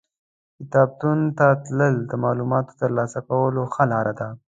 [0.59, 4.27] کتابتون ته تلل د معلوماتو ترلاسه کولو ښه لار ده.